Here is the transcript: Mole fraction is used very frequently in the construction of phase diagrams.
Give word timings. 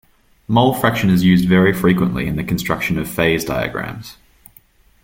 Mole 0.47 0.73
fraction 0.73 1.11
is 1.11 1.23
used 1.23 1.47
very 1.47 1.71
frequently 1.73 2.25
in 2.25 2.35
the 2.35 2.43
construction 2.43 2.97
of 2.97 3.07
phase 3.07 3.45
diagrams. 3.45 4.17